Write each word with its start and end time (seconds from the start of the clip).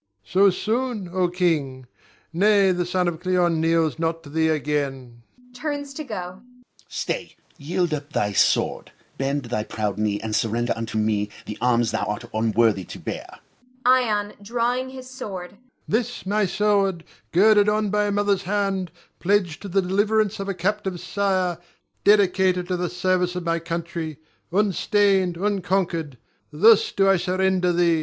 Ion. 0.25 0.31
So 0.31 0.49
soon, 0.49 1.09
O 1.13 1.27
king! 1.27 1.85
nay, 2.33 2.71
the 2.71 2.87
son 2.87 3.07
of 3.07 3.19
Cleon 3.19 3.61
kneels 3.61 3.99
not 3.99 4.23
to 4.23 4.31
thee 4.31 4.47
again 4.49 5.21
[turns 5.53 5.93
to 5.93 6.03
go]. 6.03 6.41
Moh'd. 6.41 6.65
Stay, 6.87 7.35
yield 7.59 7.93
up 7.93 8.11
thy 8.11 8.31
sword! 8.31 8.91
Bend 9.19 9.45
thy 9.45 9.63
proud 9.63 9.99
knee, 9.99 10.19
and 10.19 10.35
surrender 10.35 10.73
unto 10.75 10.97
me 10.97 11.29
the 11.45 11.55
arms 11.61 11.91
thou 11.91 12.03
art 12.07 12.25
unworthy 12.33 12.81
now 12.81 12.89
to 12.89 12.97
bear. 12.99 13.27
Ion 13.85 14.33
[drawing 14.41 14.89
his 14.89 15.07
sword]. 15.07 15.57
This, 15.87 16.25
my 16.25 16.47
sword, 16.47 17.03
girded 17.31 17.69
on 17.69 17.91
by 17.91 18.05
a 18.05 18.11
mother's 18.11 18.41
hand, 18.41 18.91
pledged 19.19 19.61
to 19.61 19.67
the 19.67 19.83
deliverance 19.83 20.39
of 20.39 20.49
a 20.49 20.55
captive 20.55 20.99
sire, 20.99 21.59
dedicated 22.03 22.67
to 22.69 22.75
the 22.75 22.89
service 22.89 23.35
of 23.35 23.43
my 23.43 23.59
country, 23.59 24.17
unstained, 24.51 25.37
unconquered, 25.37 26.17
thus 26.51 26.91
do 26.91 27.07
I 27.07 27.17
surrender 27.17 27.71
thee. 27.71 27.99